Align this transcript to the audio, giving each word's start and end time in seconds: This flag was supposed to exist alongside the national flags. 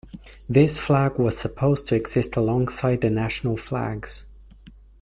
This 0.49 0.79
flag 0.79 1.19
was 1.19 1.37
supposed 1.37 1.85
to 1.85 1.95
exist 1.95 2.35
alongside 2.35 3.01
the 3.01 3.11
national 3.11 3.55
flags. 3.55 4.25